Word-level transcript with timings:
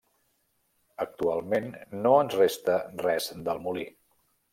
Actualment 1.03 1.67
no 2.05 2.13
ens 2.21 2.37
resta 2.39 2.79
res 3.05 3.29
del 3.49 3.63
molí. 3.67 3.85